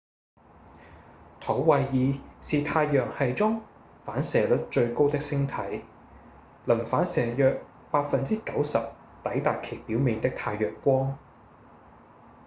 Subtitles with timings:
[1.41, 3.61] 土衛二是太陽系中
[4.01, 5.83] 反射率最高的星體
[6.65, 8.89] 能反射約 90%
[9.23, 11.19] 抵達其表面的太陽光